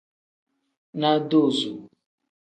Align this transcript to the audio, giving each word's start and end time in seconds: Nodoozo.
Nodoozo. 0.99 1.71